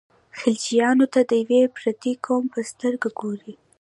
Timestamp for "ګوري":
3.19-3.53